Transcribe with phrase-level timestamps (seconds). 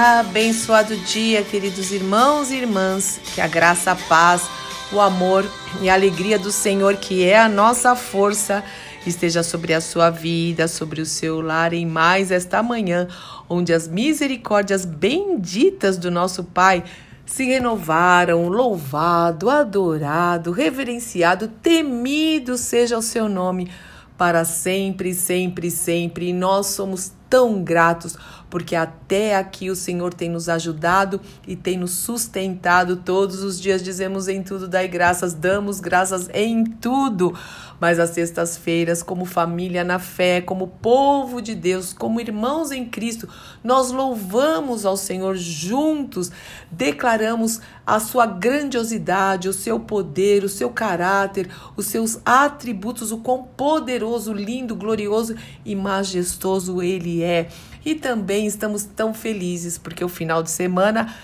[0.00, 4.48] Abençoado dia, queridos irmãos e irmãs, que a graça, a paz,
[4.92, 5.44] o amor
[5.80, 8.62] e a alegria do Senhor, que é a nossa força,
[9.04, 13.08] esteja sobre a sua vida, sobre o seu lar em mais esta manhã,
[13.48, 16.84] onde as misericórdias benditas do nosso Pai
[17.26, 23.68] se renovaram, louvado, adorado, reverenciado, temido seja o seu nome
[24.16, 26.28] para sempre, sempre, sempre.
[26.28, 28.16] E nós somos tão gratos,
[28.50, 33.82] porque até aqui o Senhor tem nos ajudado e tem nos sustentado todos os dias.
[33.82, 37.34] Dizemos em tudo, dai graças, damos graças em tudo.
[37.80, 43.28] Mas às sextas-feiras, como família na fé, como povo de Deus, como irmãos em Cristo,
[43.62, 46.32] nós louvamos ao Senhor juntos,
[46.72, 53.44] declaramos a sua grandiosidade, o seu poder, o seu caráter, os seus atributos, o quão
[53.44, 57.48] poderoso, lindo, glorioso e majestoso ele é.
[57.84, 61.14] E também estamos tão felizes porque o final de semana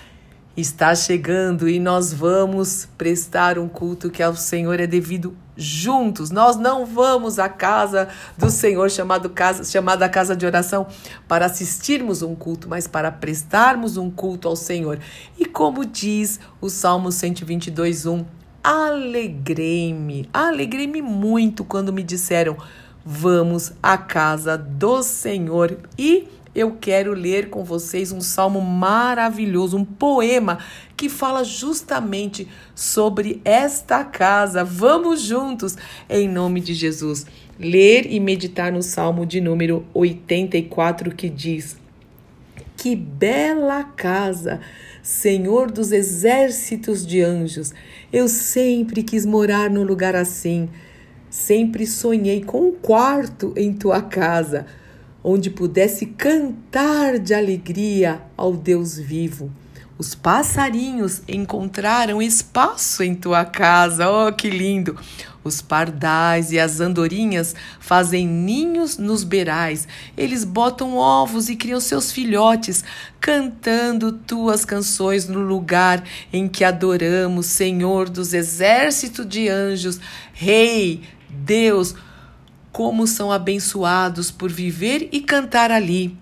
[0.57, 6.31] está chegando e nós vamos prestar um culto que ao Senhor é devido juntos.
[6.31, 8.07] Nós não vamos à casa
[8.37, 10.87] do Senhor chamado casa, chamada casa de oração
[11.27, 14.99] para assistirmos um culto, mas para prestarmos um culto ao Senhor.
[15.37, 18.25] E como diz o Salmo 122:1,
[18.63, 22.57] alegrei-me, alegrei-me muito quando me disseram:
[23.05, 25.77] vamos à casa do Senhor.
[25.95, 30.57] E eu quero ler com vocês um salmo maravilhoso, um poema
[30.97, 34.63] que fala justamente sobre esta casa.
[34.63, 35.77] Vamos juntos,
[36.09, 37.27] em nome de Jesus,
[37.59, 41.77] ler e meditar no salmo de número 84 que diz:
[42.75, 44.59] Que bela casa!
[45.03, 47.71] Senhor dos exércitos de anjos,
[48.11, 50.67] eu sempre quis morar num lugar assim
[51.35, 54.65] Sempre sonhei com um quarto em tua casa,
[55.21, 59.51] onde pudesse cantar de alegria ao Deus vivo.
[59.97, 64.97] Os passarinhos encontraram espaço em tua casa, oh que lindo!
[65.43, 69.87] Os pardais e as andorinhas fazem ninhos nos beirais.
[70.17, 72.83] Eles botam ovos e criam seus filhotes,
[73.19, 76.03] cantando tuas canções no lugar
[76.33, 79.99] em que adoramos, Senhor dos exércitos de anjos,
[80.33, 81.03] Rei,
[81.35, 81.95] Deus,
[82.71, 86.17] como são abençoados por viver e cantar ali.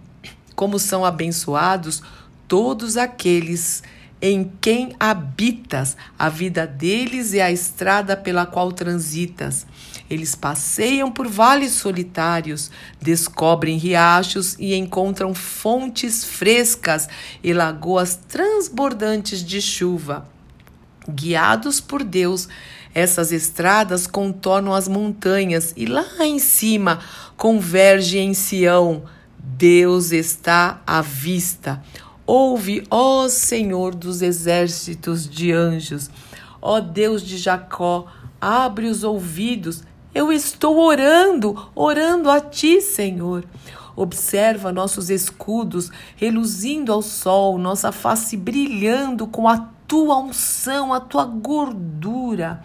[0.56, 2.02] Como são abençoados
[2.48, 3.82] todos aqueles
[4.26, 9.68] em quem habitas, a vida deles é a estrada pela qual transitas.
[10.10, 17.10] Eles passeiam por vales solitários, descobrem riachos e encontram fontes frescas
[17.44, 20.26] e lagoas transbordantes de chuva.
[21.06, 22.48] Guiados por Deus,
[22.94, 27.00] essas estradas contornam as montanhas e lá em cima
[27.36, 29.04] converge em Sião.
[29.38, 31.84] Deus está à vista.
[32.26, 36.10] Ouve, ó Senhor dos exércitos de anjos,
[36.62, 38.06] ó Deus de Jacó,
[38.40, 39.84] abre os ouvidos.
[40.16, 43.44] Eu estou orando, orando a ti, Senhor.
[43.96, 51.24] Observa nossos escudos reluzindo ao sol, nossa face brilhando com a tua unção, a tua
[51.24, 52.64] gordura.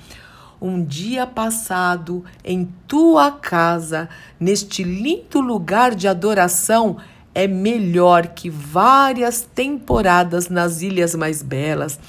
[0.59, 4.09] Um dia passado em tua casa,
[4.41, 6.97] neste lindo lugar de adoração,
[7.35, 12.01] é melhor que várias temporadas nas ilhas mais belas.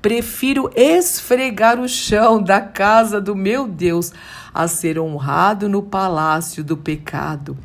[0.00, 4.12] Prefiro esfregar o chão da casa do meu Deus
[4.54, 7.58] a ser honrado no palácio do pecado.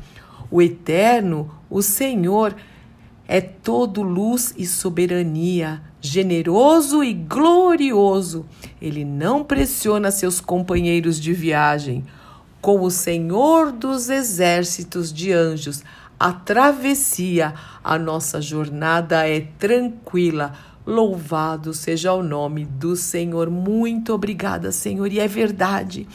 [0.50, 2.56] O Eterno, o Senhor,
[3.28, 8.46] é todo luz e soberania, generoso e glorioso.
[8.80, 12.04] Ele não pressiona seus companheiros de viagem.
[12.60, 15.82] Com o Senhor dos exércitos de anjos,
[16.18, 17.54] a travessia,
[17.84, 20.52] a nossa jornada é tranquila.
[20.86, 23.50] Louvado seja o nome do Senhor.
[23.50, 25.12] Muito obrigada, Senhor.
[25.12, 26.06] E é verdade.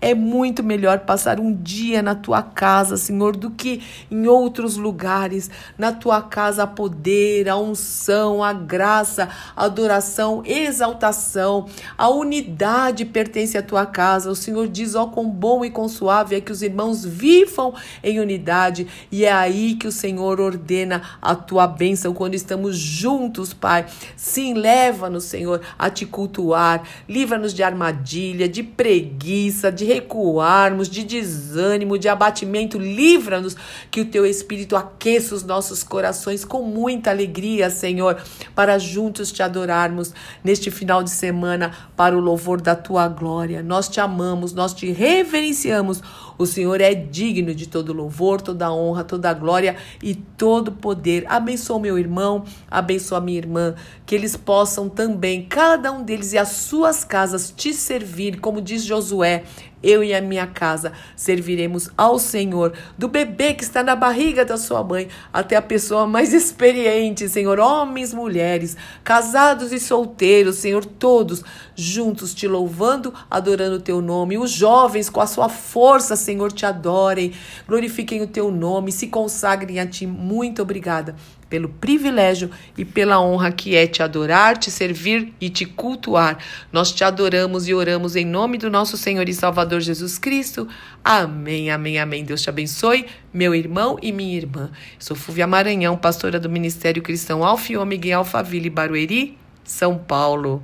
[0.00, 5.50] É muito melhor passar um dia na tua casa, Senhor, do que em outros lugares.
[5.78, 11.66] Na tua casa, a poder, a unção, a graça, a adoração, exaltação,
[11.96, 14.30] a unidade pertence à tua casa.
[14.30, 18.20] O Senhor diz: ó, quão bom e quão suave é que os irmãos vivam em
[18.20, 18.86] unidade.
[19.10, 23.86] E é aí que o Senhor ordena a tua bênção quando estamos juntos, Pai.
[24.16, 26.82] Sim, leva-nos, Senhor, a te cultuar.
[27.08, 32.78] Livra-nos de armadilha, de preguiça, de recuarmos, de desânimo, de abatimento.
[32.78, 33.56] Livra-nos
[33.90, 38.20] que o teu Espírito aqueça os nossos corações com muita alegria, Senhor,
[38.54, 40.12] para juntos te adorarmos
[40.42, 43.62] neste final de semana para o louvor da tua glória.
[43.62, 46.02] Nós te amamos, nós te reverenciamos.
[46.36, 51.24] O Senhor é digno de todo louvor, toda honra, toda glória e todo poder.
[51.28, 53.74] Abençoa meu irmão, abençoa minha irmã,
[54.06, 58.84] que eles possam também, cada um deles e as suas casas, te servir, como diz
[58.84, 59.44] Josué
[59.84, 64.56] eu e a minha casa serviremos ao Senhor, do bebê que está na barriga da
[64.56, 71.44] sua mãe até a pessoa mais experiente, Senhor, homens, mulheres, casados e solteiros, Senhor, todos
[71.76, 74.38] juntos te louvando, adorando o teu nome.
[74.38, 77.32] Os jovens, com a sua força, Senhor, te adorem,
[77.66, 80.06] glorifiquem o teu nome, se consagrem a ti.
[80.06, 81.14] Muito obrigada
[81.48, 86.38] pelo privilégio e pela honra que é te adorar, te servir e te cultuar.
[86.72, 90.68] Nós te adoramos e oramos em nome do nosso Senhor e Salvador Jesus Cristo.
[91.02, 92.24] Amém, amém, amém.
[92.24, 94.70] Deus te abençoe, meu irmão e minha irmã.
[94.98, 100.62] Sou Fúvia Maranhão, pastora do Ministério Cristão Alfa e Ômega em Alphaville, Barueri, São Paulo.